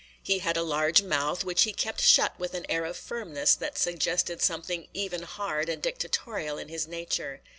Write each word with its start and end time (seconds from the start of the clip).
He 0.23 0.39
had 0.39 0.57
a 0.57 0.63
large 0.63 1.03
mouth, 1.03 1.43
which 1.43 1.61
he 1.61 1.73
kept 1.73 2.01
shut 2.01 2.33
with 2.39 2.55
an 2.55 2.65
air 2.67 2.85
of 2.85 2.97
firmness 2.97 3.53
that 3.53 3.77
suggested 3.77 4.41
something 4.41 4.87
even 4.95 5.21
hard 5.21 5.69
and 5.69 5.79
dictatorial 5.79 6.57
in 6.57 6.69
his 6.69 6.87
nature. 6.87 7.41